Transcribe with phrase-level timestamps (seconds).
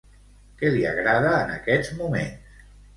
[0.61, 2.63] Qui li agrada en aquests moments?